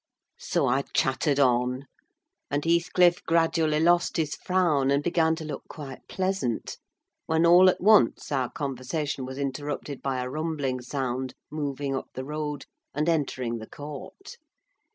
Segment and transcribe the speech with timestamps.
[0.39, 1.85] So I chattered on;
[2.49, 6.79] and Heathcliff gradually lost his frown and began to look quite pleasant,
[7.27, 12.25] when all at once our conversation was interrupted by a rumbling sound moving up the
[12.25, 14.37] road and entering the court.